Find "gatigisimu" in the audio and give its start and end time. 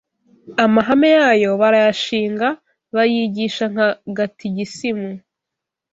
4.17-5.11